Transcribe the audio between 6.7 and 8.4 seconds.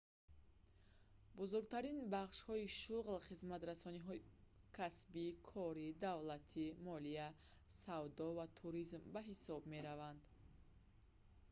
молия савдо